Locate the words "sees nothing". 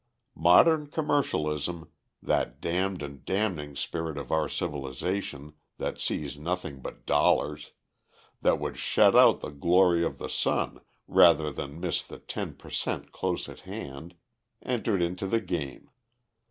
6.01-6.81